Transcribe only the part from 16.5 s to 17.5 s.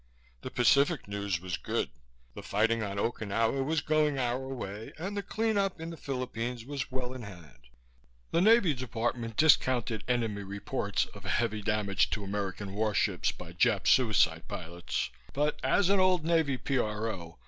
P.R.O.